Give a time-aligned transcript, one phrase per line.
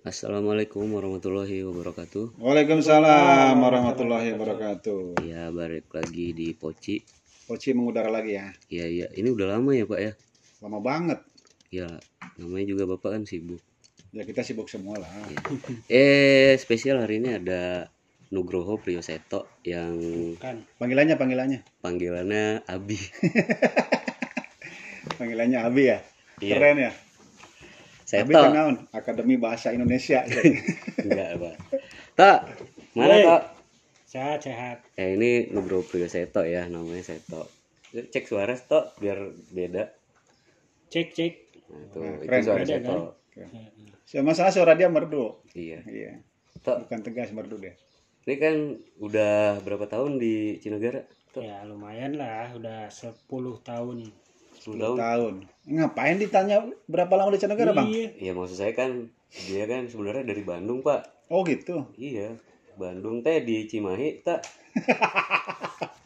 [0.00, 2.40] Assalamualaikum warahmatullahi wabarakatuh.
[2.40, 5.20] Waalaikumsalam warahmatullahi wabarakatuh.
[5.28, 7.04] Ya balik lagi di Poci.
[7.44, 8.48] Poci mengudara lagi ya.
[8.72, 10.12] Iya iya, ini udah lama ya Pak ya.
[10.64, 11.20] Lama banget.
[11.68, 12.00] Ya
[12.40, 13.60] namanya juga Bapak kan sibuk.
[14.16, 15.12] Ya kita sibuk semua lah.
[15.92, 17.92] Eh spesial hari ini ada
[18.32, 20.00] Nugroho Priyoseto yang
[20.40, 20.64] Kan.
[20.80, 21.60] Panggilannya panggilannya.
[21.84, 22.96] panggilannya Abi.
[25.20, 26.00] Panggilannya Abi ya.
[26.40, 26.56] Iya.
[26.56, 26.92] Keren ya.
[28.10, 28.34] Seto.
[28.34, 28.76] kan naon?
[28.90, 30.26] Akademi Bahasa Indonesia.
[31.06, 31.54] Enggak Pak.
[32.12, 32.38] Tak,
[32.92, 33.14] mana.
[33.14, 33.42] Tak?
[34.04, 34.82] Sehat, sehat.
[34.98, 37.46] Eh ini Nugroho Priyoseto ya namanya Seto.
[37.90, 39.94] Cek suara Seto biar beda.
[40.90, 41.34] Cek, cek.
[41.70, 42.96] Nah, tuh, Nah, itu keren, suara beda, Seto.
[44.02, 45.38] Sama salah suara dia merdu.
[45.54, 45.86] Iya.
[45.86, 46.12] Iya.
[46.60, 47.72] Tok, Bukan tegas merdu deh.
[48.20, 48.54] ini kan
[49.00, 51.06] udah berapa tahun di Cinegara?
[51.30, 53.14] Tok, Ya lumayan lah, udah 10
[53.62, 54.10] tahun.
[54.60, 54.96] 10 10 tahun.
[55.00, 55.34] tahun.
[55.64, 57.88] Ngapain ditanya berapa lama di Canegara, Bang?
[57.88, 58.12] Iya.
[58.20, 59.08] Iya maksud saya kan
[59.48, 61.32] dia kan sebenarnya dari Bandung pak.
[61.32, 61.88] Oh gitu.
[61.96, 62.36] Iya
[62.76, 64.44] Bandung teh di Cimahi tak.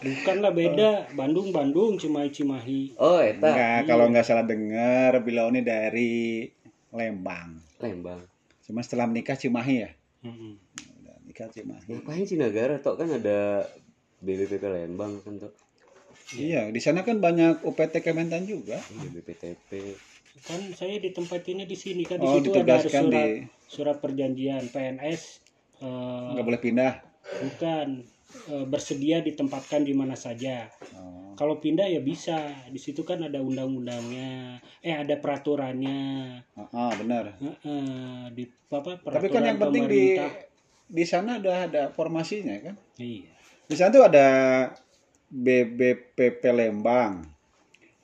[0.00, 1.12] Bukan lah beda.
[1.12, 2.96] Bandung, Bandung, Cimahi, Cimahi.
[2.96, 6.48] Oh eta Enggak, kalau nggak salah dengar beliau ini dari
[6.90, 7.60] Lembang.
[7.84, 8.24] Lembang.
[8.64, 9.90] Cuma setelah menikah Cimahi ya.
[10.24, 10.56] Mm-mm.
[11.04, 11.84] Udah nikah Cimahi.
[11.84, 13.68] Ngapain Cinegara tok kan ada
[14.24, 15.52] BBPP Lembang kan tok.
[16.32, 18.78] Iya, di sana kan banyak UPT Kementan juga.
[18.78, 19.70] Iya BPTP.
[20.40, 23.96] Kan saya di tempat ini di sini kan di Oh, situ ada surat di surat
[23.98, 25.22] perjanjian PNS
[25.80, 26.92] eh, nggak boleh pindah.
[27.20, 28.06] bukan
[28.46, 30.70] eh, bersedia ditempatkan di mana saja.
[30.94, 31.34] Oh.
[31.34, 32.36] Kalau pindah ya bisa.
[32.66, 36.00] Di situ kan ada undang-undangnya, eh ada peraturannya.
[36.54, 37.34] Ah, ah, benar.
[37.36, 40.30] Heeh, di apa Tapi kan yang penting di pemerintah.
[40.86, 42.74] di sana ada ada formasinya kan.
[42.96, 43.34] Iya.
[43.66, 44.26] Di sana tuh ada
[45.30, 47.22] BBPP Lembang,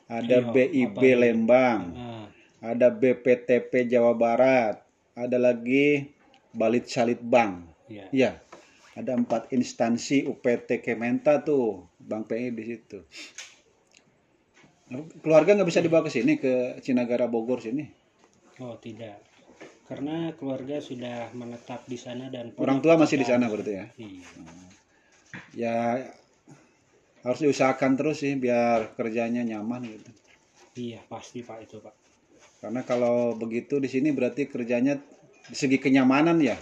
[0.06, 1.02] ada Iya, BIB?
[1.18, 2.26] Lembang, Nah,
[2.62, 4.78] ada BPTP Jawa Barat,
[5.18, 6.06] ada lagi
[6.54, 7.66] Balit Salit Bank.
[7.90, 8.06] iya.
[8.14, 8.32] Iya.
[8.96, 13.04] Ada empat instansi UPT Kementa tuh, Bang PI di situ.
[15.20, 17.84] Keluarga nggak bisa dibawa ke sini ke Cinagara Bogor sini.
[18.62, 19.20] Oh, tidak.
[19.84, 23.86] Karena keluarga sudah menetap di sana dan Orang tua masih di sana berarti ya.
[24.00, 24.24] Iya.
[25.52, 25.76] Ya
[27.26, 30.10] harus diusahakan terus sih biar kerjanya nyaman gitu.
[30.78, 31.94] Iya, pasti Pak itu, Pak.
[32.62, 34.94] Karena kalau begitu di sini berarti kerjanya
[35.50, 36.54] di segi kenyamanan ya.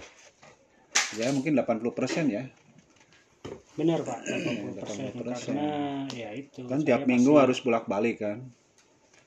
[1.20, 2.48] Ya mungkin 80% ya.
[3.76, 4.18] Benar, Pak.
[4.24, 5.52] 80%, 80%.
[5.52, 5.68] karena
[6.16, 6.64] ya itu.
[6.64, 8.38] Kan tiap minggu harus bolak-balik kan.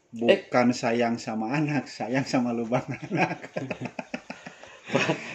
[0.10, 3.38] Bukan sayang sama anak, sayang sama lubang anak.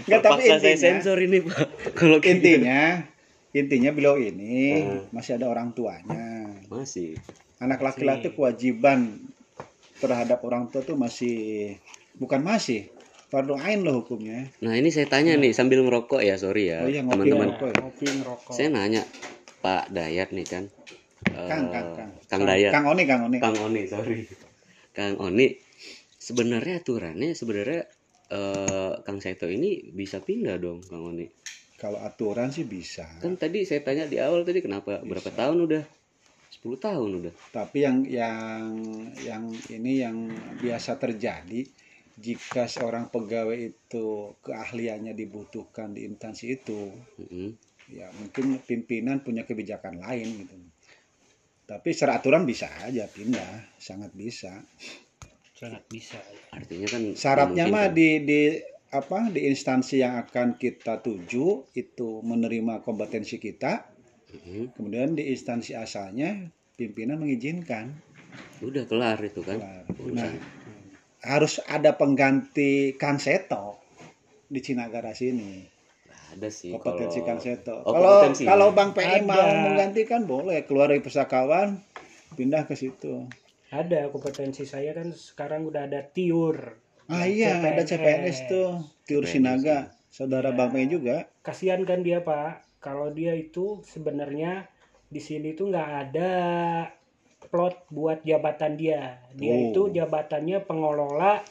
[0.09, 1.57] Nggak, tapi Terpaksa saya intinya- sensor ini pak.
[1.93, 2.33] Kalau gitu.
[2.33, 3.05] Intinya
[3.53, 5.01] intinya beliau ini Hmm.
[5.13, 6.49] masih ada orang tuanya.
[6.67, 7.17] masih.
[7.59, 9.23] Anak laki-laki kewajiban
[9.97, 11.77] terhadap orang tua tuh masih
[12.15, 12.91] bukan masih
[13.29, 14.51] fardu ain loh hukumnya.
[14.59, 17.47] Nah ini saya tanya nih sambil ngerokok ya sorry ya Oh iya, ngopi, teman-teman.
[17.53, 17.69] ngerokok.
[17.69, 18.53] Ya, kopi ngerokok.
[18.53, 19.03] Saya nanya
[19.61, 20.65] Pak Dayat nih kan.
[21.23, 22.11] Kang, Eh, Kang, Kang.
[22.27, 22.73] Kang Dayat.
[22.75, 23.37] Kang Oni, Kang Oni.
[23.39, 24.27] Kang Oni sorry
[24.91, 25.55] Kang Oni
[26.12, 27.87] sebenarnya aturannya sebenarnya
[28.29, 31.25] eh, Kang Seto ini bisa pindah dong Kang Oni
[31.82, 33.10] Kalau aturan sih bisa.
[33.19, 35.82] kan tadi saya tanya di awal tadi kenapa berapa tahun udah
[36.62, 38.70] 10 tahun udah Tapi yang yang
[39.19, 40.31] yang ini yang
[40.62, 41.66] biasa terjadi
[42.15, 47.50] jika seorang pegawai itu keahliannya dibutuhkan di instansi itu, Mm-mm.
[47.91, 50.54] ya mungkin pimpinan punya kebijakan lain gitu.
[51.66, 54.60] Tapi secara aturan bisa aja pindah, sangat bisa.
[55.56, 56.20] Sangat bisa.
[56.53, 58.41] artinya kan Syaratnya mah di di
[58.93, 63.89] apa di instansi yang akan kita tuju itu menerima kompetensi kita,
[64.29, 64.77] Mm-mm.
[64.77, 67.97] kemudian di instansi asalnya pimpinan mengizinkan.
[68.61, 69.85] udah kelar itu kan Kelar.
[70.13, 70.33] Nah,
[71.21, 73.81] harus ada pengganti Kang Seto
[74.47, 75.69] di Cinagara sini.
[76.33, 77.75] ada sih Kompetensi kalau Kang Seto.
[77.85, 78.45] Oh, Kalau kompetensi.
[78.49, 79.37] kalau Bang PI mau
[79.69, 81.77] menggantikan boleh keluar dari pesakawan
[82.33, 83.29] pindah ke situ.
[83.69, 86.77] Ada kompetensi saya kan sekarang udah ada tiur.
[87.12, 89.79] Ah iya, ada CPNS tuh, Tiur CPNS, Sinaga,
[90.09, 90.56] saudara Ya.
[90.56, 91.29] Bang juga.
[91.44, 94.64] Kasihan kan dia Pak, kalau dia itu sebenarnya
[95.06, 96.31] di sini tuh nggak ada
[97.53, 99.20] plot buat jabatan dia.
[99.37, 99.61] Dia Oh.
[99.69, 101.44] itu jabatannya pengelola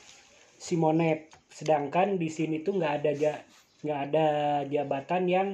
[0.58, 1.30] Simonet.
[1.46, 3.44] Sedangkan di sini tuh nggak ada ja-
[3.86, 4.28] nggak ada
[4.66, 5.48] jabatan yang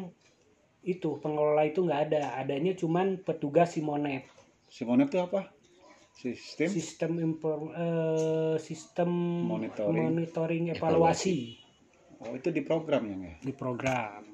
[0.87, 2.39] itu pengelola itu nggak ada.
[2.39, 4.23] Adanya cuman petugas Simonet.
[4.71, 5.51] Simonet itu apa?
[6.17, 9.09] Sistem Sistem impor, eh, sistem
[9.45, 10.01] Monitoring.
[10.09, 11.61] monitoring evaluasi
[12.17, 13.35] Oh, itu di program ya, nggak?
[13.39, 14.25] di program.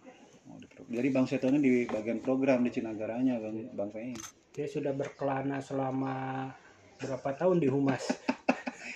[0.48, 0.94] Oh, di program.
[0.94, 4.16] Jadi Bang Seto ini di bagian program di Cinagaranya, Bang Bang PI.
[4.50, 6.48] Dia sudah berkelana selama
[6.96, 8.08] berapa tahun di humas.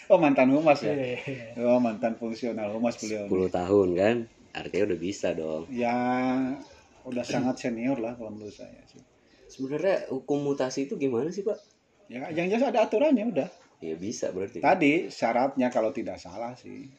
[0.07, 0.95] Oh mantan humas ya?
[0.95, 3.27] Eh, Oh mantan fungsional humas beliau.
[3.27, 4.15] 10 tahun kan
[4.53, 5.91] artinya udah bisa dong Ya
[7.03, 9.03] udah sangat senior lah kalau menurut saya sih.
[9.47, 11.59] sebenarnya hukum mutasi itu gimana sih pak
[12.07, 13.49] Ya yang jelas ada aturannya udah.
[13.77, 16.89] ya bisa berarti Tadi syaratnya kalau tidak salah sih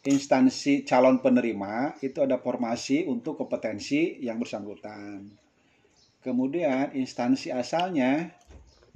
[0.00, 5.28] instansi calon penerima itu ada formasi untuk kompetensi yang bersangkutan.
[6.24, 8.32] Kemudian instansi asalnya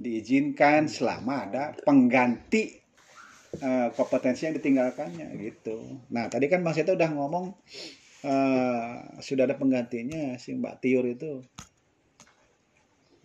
[0.01, 2.73] diizinkan selama ada pengganti
[3.61, 5.77] eh, kompetensi yang ditinggalkannya gitu.
[6.09, 7.53] Nah tadi kan Mas Seto udah ngomong
[8.25, 11.45] eh, sudah ada penggantinya si Mbak Tiur itu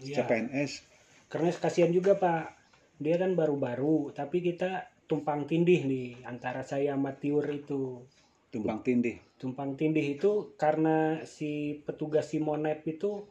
[0.05, 0.21] iya.
[0.21, 0.90] CPNS.
[1.31, 2.59] Karena kasihan juga Pak.
[3.01, 8.05] Dia kan baru-baru, tapi kita tumpang tindih nih antara saya sama Tiur itu.
[8.51, 9.17] Tumpang tindih.
[9.39, 13.25] Tumpang tindih itu karena si petugas Simonep itu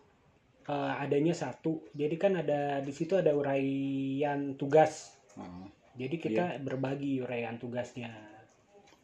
[0.66, 1.86] eh, adanya satu.
[1.94, 5.20] Jadi kan ada di situ ada uraian tugas.
[5.38, 5.68] Oh.
[6.00, 8.10] Jadi kita berbagi uraian tugasnya.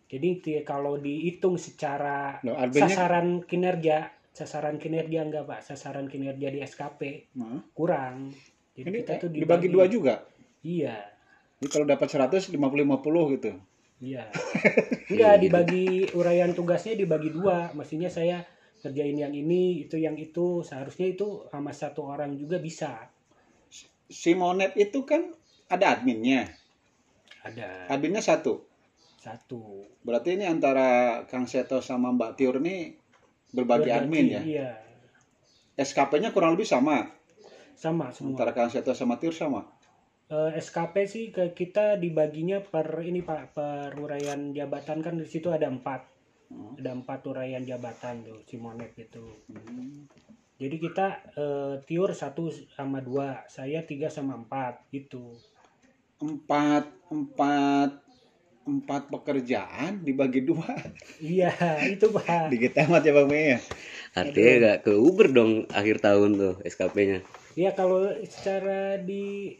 [0.08, 7.34] Jadi kalau dihitung secara Loh, sasaran kinerja, sasaran kinerja enggak Pak, sasaran kinerja di SKP
[7.36, 8.32] Nah, kurang.
[8.76, 10.28] Jadi ini kita tuh dibagi dua juga.
[10.66, 10.98] Iya,
[11.62, 13.52] Jadi kalau dapat 100 50 gitu.
[14.04, 14.28] iya.
[15.12, 17.72] Enggak dibagi uraian tugasnya dibagi dua.
[17.72, 18.44] Maksudnya saya
[18.84, 20.66] kerjain yang ini, itu yang itu.
[20.66, 23.08] Seharusnya itu sama satu orang juga bisa.
[24.12, 25.32] Simonet itu kan
[25.72, 26.50] ada adminnya.
[27.46, 28.66] Ada Adminnya satu.
[29.22, 29.86] satu.
[30.06, 32.94] Berarti ini antara Kang Seto sama Mbak Tiur ini
[33.54, 34.42] berbagi Berbagi, admin ya.
[34.42, 34.70] Iya,
[35.78, 37.10] SKP-nya kurang lebih sama.
[37.76, 38.36] Sama semua.
[38.40, 39.68] Antara Kang Seto sama Tiur sama.
[40.26, 45.54] Eh, SKP sih ke kita dibaginya per ini pak per uraian jabatan kan di situ
[45.54, 46.78] ada empat Hmm.
[46.78, 50.06] ada empat uraian jabatan tuh Simonet itu Hmm.
[50.62, 55.34] jadi kita eh, tiur satu sama dua saya tiga sama empat gitu
[56.22, 58.05] Empat, empat,
[58.66, 60.66] empat pekerjaan dibagi dua.
[61.22, 61.54] iya
[61.86, 63.60] itu pak Dikit amat ya Bang Mei ya.
[64.14, 67.20] artinya nggak ke Uber dong akhir tahun tuh SKP-nya
[67.54, 69.54] ya kalau secara di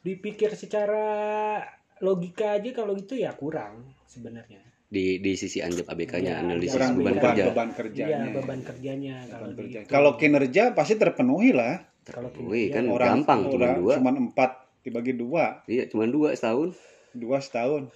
[0.00, 1.58] dipikir secara
[1.98, 6.92] logika aja kalau gitu ya kurang sebenarnya di di sisi anjab ABK-nya Iya, analisis Kurang
[6.94, 8.18] beban beban, kerja beban iya kerjanya.
[8.30, 9.78] beban kerjanya kalau Beban kerja.
[9.82, 9.90] dihitung.
[9.90, 11.74] Kalau kinerja pasti terpenuhi lah.
[12.06, 14.50] kalau Wih, kinerja, kan Orang gampang cuma dua Cuman empat
[14.80, 16.78] dibagi dua, iya cuma dua setahun
[17.10, 17.90] dua setahun.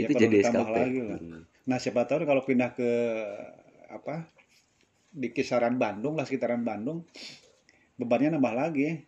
[0.00, 1.18] Ya, itu jadi SKP lagi lah.
[1.20, 1.42] Hmm.
[1.68, 2.90] Nah siapa tahu kalau pindah ke
[3.90, 4.26] apa
[5.10, 7.04] di kisaran Bandung lah sekitaran Bandung
[8.00, 9.04] bebannya nambah lagi.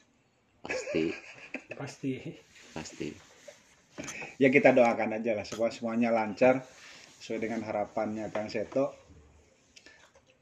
[0.62, 1.10] pasti
[1.80, 2.22] pasti
[2.70, 3.10] pasti
[4.40, 6.64] Ya kita doakan aja lah semua semuanya lancar
[7.20, 8.94] sesuai dengan harapannya Kang Seto.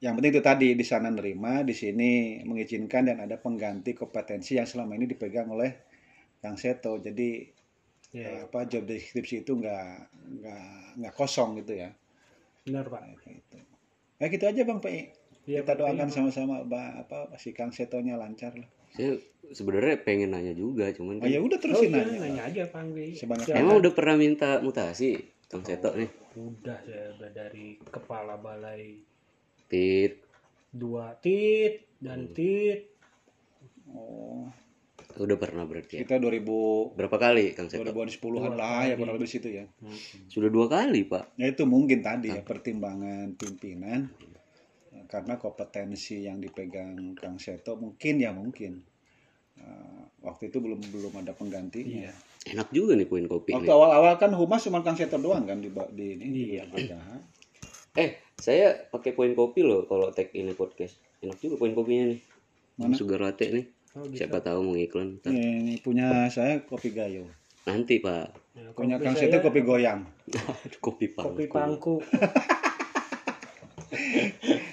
[0.00, 4.64] Yang penting itu tadi di sana nerima, di sini mengizinkan dan ada pengganti kompetensi yang
[4.64, 5.76] selama ini dipegang oleh
[6.40, 6.96] Kang Seto.
[6.96, 7.44] Jadi
[8.10, 9.86] ya eh, apa job deskripsi itu nggak
[10.36, 10.64] nggak
[10.98, 11.90] nggak kosong gitu ya.
[12.60, 13.58] benar pak Nah, gitu.
[14.16, 15.08] Ya gitu aja Bang Pi.
[15.44, 18.68] Ya, kita doakan pokoknya- sama-sama Ba- apa si Kang Setonya lancar lah.
[18.90, 19.16] saya
[19.48, 22.18] sebenarnya pengen nanya juga cuman Oh kan ya udah Oh terusin iya, aja.
[22.18, 23.08] nanya aja Pak Anggi.
[23.14, 25.10] Sebanyak emang udah pernah minta mutasi
[25.46, 28.98] Kang Seto nih Udah saya udah dari kepala balai
[29.66, 30.18] tit
[30.68, 32.34] dua tit dan Hmm.
[32.34, 32.80] tit.
[33.88, 34.46] Oh,
[35.16, 39.16] udah pernah berarti ya kita 2000 berapa kali Kang Seto 2010-an Dua lah ya kurang
[39.16, 39.64] lebih situ ya.
[40.26, 44.06] sudah dua kali pak Ya itu mungkin tadi ya pertimbangan pimpinan
[45.06, 48.86] karena kompetensi yang dipegang Kang Seto mungkin ya mungkin
[49.52, 52.08] Eh, waktu itu belum belum ada penggantinya.
[52.08, 52.14] Iya.
[52.48, 55.68] enak juga nih poin kopi Waktu awal-awal kan humas cuma Kang Seto doang kan di
[55.92, 56.24] di ini.
[56.26, 56.64] di Iya.
[56.64, 57.20] penjahat.
[57.92, 62.20] eh saya pakai poin kopi loh kalau tag ini podcast enak juga poin kopinya nih
[62.78, 62.94] Mana?
[62.96, 63.66] sugar latte nih
[63.98, 64.22] Oh, gitu.
[64.22, 65.34] siapa tahu mau iklan ntar.
[65.34, 67.26] Ini punya saya kopi gayo.
[67.66, 70.04] nanti pak Nah, Punya Kang saya Seto kopi goyang.
[70.84, 71.94] Kopi pangku kopi pangku.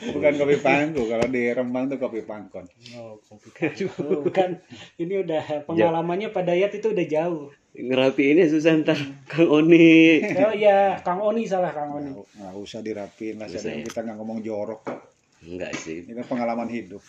[0.07, 2.65] Bukan kopi pangku, kalau di Rembang tuh kopi pangkon.
[2.97, 4.29] Oh, kopi pangku.
[4.29, 4.61] Kan
[5.01, 7.49] ini udah pengalamannya pada Dayat itu udah jauh.
[7.77, 8.97] ngerapi ini susah ntar
[9.29, 12.09] Kang Oni Oh iya, Kang Oni salah Kang Oni.
[12.09, 13.85] Nggak, nggak usah dirapin lah, saya ya.
[13.85, 14.97] kita nggak ngomong jorok kok.
[15.45, 17.05] enggak sih Ini kan pengalaman hidup.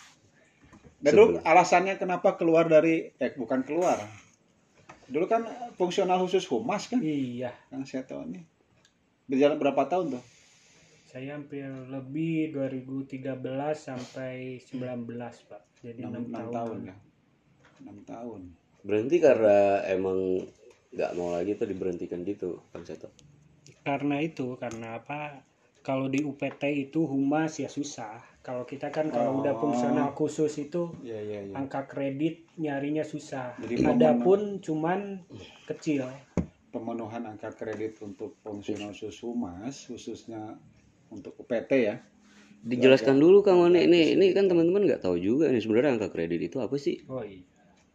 [0.99, 3.99] Dan dulu alasannya kenapa keluar dari, eh bukan keluar.
[5.07, 5.47] Dulu kan
[5.79, 8.43] fungsional khusus humas kan, Iya, Kang Seto ini.
[9.25, 10.23] Berjalan berapa tahun tuh?
[11.09, 13.33] saya hampir lebih 2013
[13.73, 15.09] sampai 19,
[15.49, 15.61] Pak.
[15.81, 16.53] Jadi 6, 6, tahun.
[16.53, 16.95] tahun ya.
[17.81, 18.41] 6 tahun.
[18.79, 20.45] berhenti karena emang
[20.95, 23.11] nggak mau lagi tuh diberhentikan gitu Kang Seto
[23.83, 25.41] Karena itu, karena apa?
[25.79, 26.59] Kalau di UPT
[26.89, 28.19] itu humas ya susah.
[28.43, 29.61] Kalau kita kan kalau udah Oh.
[29.67, 31.55] fungsional khusus itu Iya, iya, iya.
[31.55, 33.55] angka kredit nyarinya susah.
[33.63, 35.23] Jadi Adapun cuman
[35.65, 36.07] kecil.
[36.69, 40.53] pemenuhan angka kredit untuk fungsional khusus humas khususnya
[41.09, 41.97] untuk UPT ya
[42.61, 46.37] Dijelaskan dulu Kang Oni ini ini kan teman-teman nggak tahu juga nih sebenarnya angka kredit
[46.45, 47.01] itu apa sih?
[47.09, 47.41] oh iya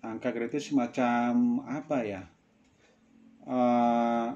[0.02, 2.22] angka kredit semacam apa ya
[3.44, 4.28] Eh,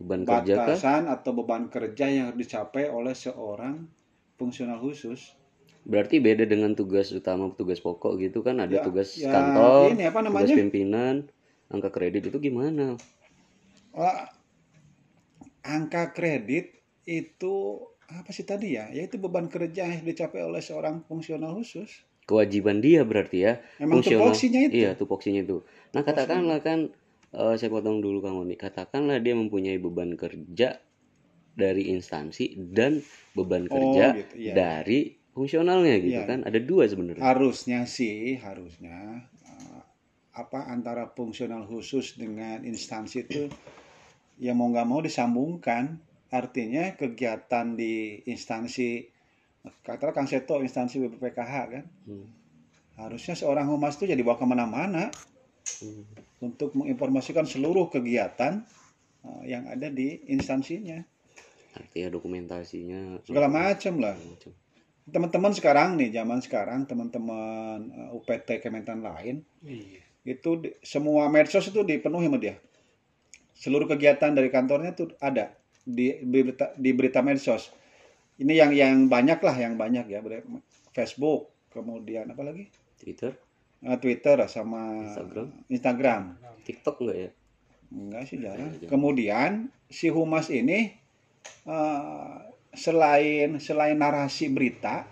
[0.00, 0.80] Beban kerja kah?
[0.80, 3.76] batasan atau beban kerja yang harus dicapai oleh seorang
[4.38, 5.20] fungsional khusus
[5.90, 10.02] Berarti beda dengan tugas utama, tugas pokok gitu kan ada Ya, tugas ya, kantor, ini
[10.10, 11.14] apa tugas namanya pimpinan,
[11.72, 12.86] angka kredit itu gimana?
[13.92, 14.28] Wah,
[15.74, 16.66] angka kredit
[17.20, 17.54] itu
[18.18, 21.90] apa sih tadi ya yaitu beban kerja yang dicapai oleh seorang fungsional khusus
[22.26, 23.52] Kewajiban dia berarti ya.
[23.80, 24.06] memang Fungsional.
[24.06, 25.56] tupoksinya itu Iya, tupoksinya itu.
[25.94, 26.90] Nah, katakanlah kan
[27.36, 28.56] eh, saya potong dulu Kang Oni.
[28.56, 30.80] Katakanlah dia mempunyai beban kerja
[31.52, 33.00] dari instansi dan
[33.32, 34.54] beban Oh, kerja gitu, iya.
[34.56, 35.00] dari
[35.32, 36.28] fungsionalnya gitu Iya.
[36.28, 36.40] kan.
[36.44, 37.22] Ada dua sebenarnya.
[37.22, 39.80] harusnya sih harusnya eh,
[40.36, 43.48] apa antara fungsional khusus dengan instansi itu
[44.36, 45.96] ya mau nggak mau disambungkan
[46.28, 49.08] artinya kegiatan di instansi
[49.80, 52.28] katakanlah Kang Seto instansi BPPKH kan Hmm.
[52.96, 55.08] harusnya seorang humas itu jadi bawa ke mana-mana.
[56.40, 58.62] Untuk menginformasikan seluruh kegiatan
[59.24, 61.02] eh, yang ada di instansinya.
[61.76, 64.16] Artinya dokumentasinya segala macam lah.
[65.06, 70.02] Teman-teman sekarang nih zaman sekarang teman-teman eh, UPT Kementan lain iya.
[70.26, 72.56] itu di- semua medsos itu dipenuhi sama dia.
[73.56, 75.52] Seluruh kegiatan dari kantornya tuh ada
[75.86, 77.70] di berita di berita medsos.
[78.36, 80.20] Ini yang yang banyak lah yang banyak ya.
[80.92, 82.68] Facebook kemudian apa lagi?
[82.96, 83.36] Twitter,
[83.84, 85.46] Eh, Twitter sama Instagram.
[85.68, 86.22] Instagram
[86.64, 87.30] TikTok enggak ya?
[87.86, 90.90] enggak sih jarang kemudian si humas ini
[91.68, 92.34] eh,
[92.74, 95.06] selain selain narasi berita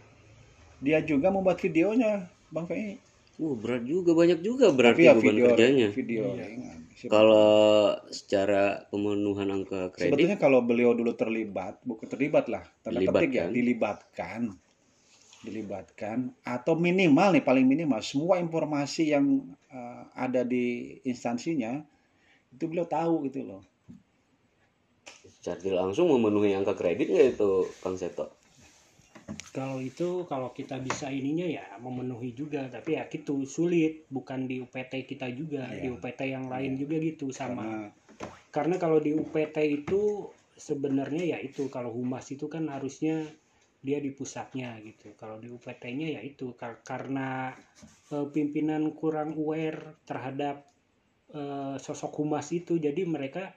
[0.82, 2.98] dia juga membuat videonya bang Fei
[3.34, 5.88] Uh, berat juga banyak juga berarti ya beban video kerjanya.
[5.90, 7.10] video Iya.
[7.10, 13.34] Kalau secara pemenuhan angka kredit Sebetulnya kalau beliau dulu terlibat, bukan terlibat lah, tanda petik
[13.34, 14.54] ya, Dilibatkan.
[15.44, 21.84] Dilibatkan, atau minimal nih paling minimal semua informasi yang eh, ada di instansinya
[22.50, 23.62] itu beliau tahu gitu loh.
[25.24, 27.50] secara tidak langsung memenuhi angka kredit nggak itu
[27.84, 28.32] Kang Seto?
[29.54, 34.60] kalau itu kalau kita bisa ininya ya memenuhi juga tapi ya gitu sulit bukan di
[34.60, 35.80] UPT kita juga Iya.
[35.80, 37.88] di UPT yang lain juga gitu sama Karena
[38.52, 43.24] karena kalau di UPT itu sebenarnya ya itu kalau humas itu kan harusnya
[43.84, 45.12] dia di pusatnya gitu.
[45.20, 47.52] Kalau di UPT-nya ya itu Kar- karena
[48.08, 50.64] eh, pimpinan kurang aware terhadap
[51.36, 52.80] eh, sosok humas itu.
[52.80, 53.52] Jadi mereka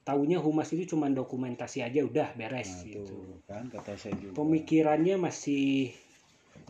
[0.00, 3.04] taunya humas itu cuma dokumentasi aja udah beres nah, gitu.
[3.04, 4.38] tuh kan kata saya juga.
[4.38, 5.92] pemikirannya masih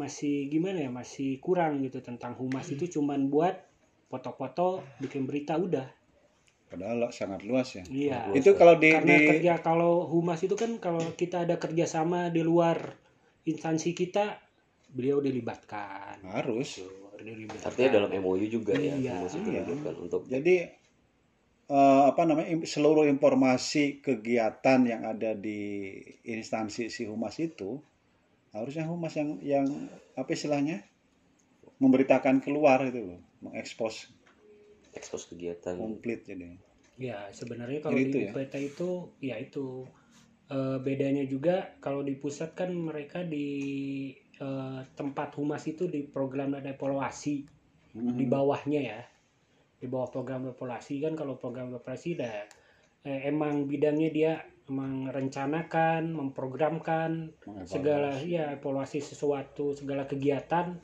[0.01, 2.99] masih gimana ya masih kurang gitu tentang humas itu.
[2.99, 3.55] Cuman buat
[4.11, 5.87] foto-foto bikin berita udah
[6.67, 7.85] Padahal sangat luas ya.
[7.87, 8.43] iya Luas.
[8.43, 12.43] Itu kalau di, karena di kerja kalau humas itu kan kalau kita ada kerjasama di
[12.43, 12.99] luar
[13.47, 14.43] instansi kita
[14.91, 16.83] beliau dilibatkan harus.
[16.83, 17.71] Tuh, dilibatkan.
[17.71, 19.63] Artinya dalam MOU juga ya, Iya, masih iya.
[19.63, 20.57] dilibatkan untuk Jadi
[21.71, 25.95] eh, apa namanya seluruh informasi kegiatan yang ada di
[26.27, 27.79] instansi si humas itu
[28.51, 29.67] harusnya humas yang yang
[30.17, 30.81] apa istilahnya
[31.77, 34.16] memberitakan keluar itu loh, mengekspos
[34.97, 35.77] ekspos kegiatan.
[35.77, 36.57] komplit jadi.
[36.97, 38.61] Ya, sebenarnya kalau Jadi di itu ya?
[38.65, 39.85] Itu ya itu
[40.47, 43.47] Eh, bedanya juga kalau di pusat kan mereka di
[44.39, 47.43] eh, tempat humas itu di program ada evaluasi
[47.97, 48.13] Hmm.
[48.15, 49.01] di bawahnya ya.
[49.81, 52.47] Di bawah program evaluasi kan kalau program evaluasi udah
[53.09, 54.33] eh, emang bidangnya dia
[54.67, 57.71] emang rencanakan, memprogramkan Mengevaluasi.
[57.71, 60.75] segala ya evaluasi sesuatu, segala kegiatan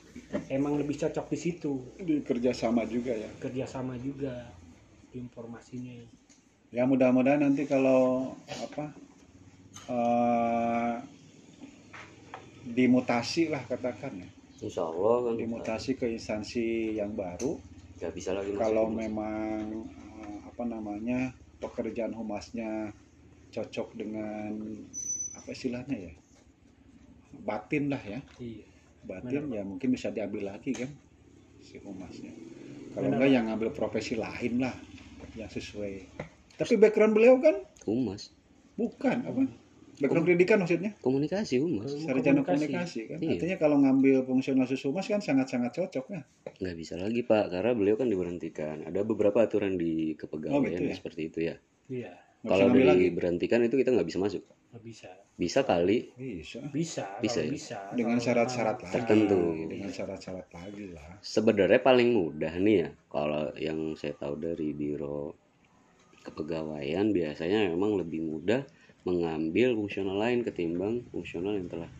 [0.49, 1.73] emang lebih cocok di situ.
[1.99, 3.31] di kerjasama juga ya.
[3.43, 4.55] Kerjasama juga
[5.12, 5.99] informasinya.
[6.73, 8.95] Ya mudah-mudahan nanti kalau apa
[9.91, 10.95] eh,
[12.62, 14.29] dimutasi lah katakan ya,
[14.62, 17.59] Insya Allah kan dimutasi ke instansi yang baru.
[17.99, 18.99] nggak bisa lagi kalau humas.
[19.07, 22.91] memang eh, apa namanya pekerjaan humasnya
[23.53, 24.57] cocok dengan
[25.37, 26.13] apa istilahnya ya
[27.33, 28.67] batin lah ya Iya.
[29.05, 30.91] batin ya mungkin bisa diambil lagi kan
[31.59, 32.33] si humasnya
[32.93, 33.19] kalau Benar.
[33.21, 34.75] enggak yang ngambil profesi lain lah
[35.37, 36.13] yang sesuai
[36.59, 37.57] tapi background beliau kan
[37.89, 38.31] humas,
[38.77, 39.43] bukan apa
[39.99, 42.47] background pendidikan maksudnya komunikasi humas, sarjana Komunikasi.
[42.47, 43.31] komunikasi kan Iya.
[43.37, 46.23] artinya kalau ngambil fungsional humas kan sangat-sangat cocok ya
[46.63, 48.87] nggak bisa lagi Pak karena beliau kan diberhentikan.
[48.87, 50.95] Ada beberapa aturan di kepegawaian Oh, gitu ya?
[50.95, 51.57] seperti itu ya.
[51.91, 54.43] Iya, Kalau lagi diberhentikan itu kita nggak bisa masuk.
[54.73, 55.11] nggak bisa.
[55.43, 57.51] Bisa kali, bisa Bisa, Bisa ya?
[57.51, 57.79] bisa.
[57.99, 59.41] dengan syarat-syarat lagi Tertentu.
[59.73, 65.39] dengan syarat-syarat lagi lah sebenarnya paling mudah nih ya kalau yang saya tahu dari biro
[66.27, 68.63] kepegawaian biasanya memang lebih mudah
[69.09, 71.91] mengambil fungsional lain ketimbang fungsional yang telah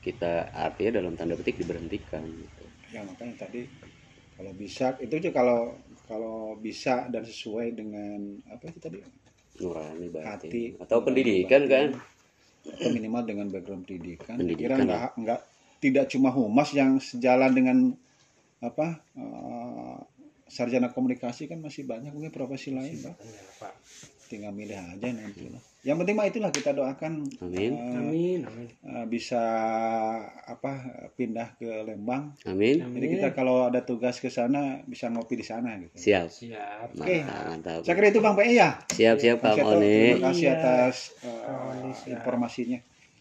[0.00, 2.64] kita artinya dalam tanda petik diberhentikan gitu.
[2.94, 3.60] ya makanya tadi
[4.36, 5.60] kalau bisa itu aja kalau
[6.08, 8.98] kalau bisa dan sesuai dengan apa itu tadi
[9.60, 10.26] nurani batin.
[10.26, 11.88] Hati atau pendidikan kan?
[12.60, 15.40] atau minimal dengan background pendidikan, Pendidikan, kira nggak nggak
[15.80, 17.78] tidak cuma humas yang sejalan dengan
[18.60, 19.98] apa eh,
[20.44, 23.16] sarjana komunikasi kan masih banyak mungkin profesi lain Ya,
[23.56, 23.74] Pak.
[24.30, 28.68] Tinggal milih aja nanti lah yang penting mah itulah kita doakan amin eh, Amin, amin.
[28.70, 29.40] eh, bisa
[30.44, 30.72] apa
[31.10, 35.74] pindah ke Lembang amin jadi kita kalau ada tugas ke sana bisa ngopi di sana
[35.76, 36.94] gitu siap Siap.
[36.94, 37.24] Oke.
[37.24, 39.82] mantap saya kira itu bang PE ya siap siap Bang Oni
[40.14, 40.54] terima kasih Iya.
[40.54, 42.14] atas eh, siap.
[42.14, 42.80] informasinya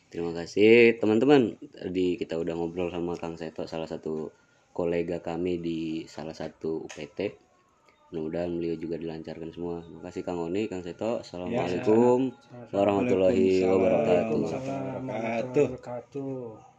[0.09, 1.53] Terima kasih teman-teman.
[1.69, 4.33] Tadi kita udah ngobrol sama Kang Seto, salah satu
[4.73, 7.37] kolega kami di salah satu UPT.
[8.09, 9.85] Mudah-mudahan beliau juga dilancarkan semua.
[9.85, 11.21] Terima kasih Kang Oni, Kang Seto.
[11.21, 12.33] Assalamualaikum.
[12.73, 13.61] Waalaikumsalam warahmatullahi
[14.97, 16.69] wabarakatuh.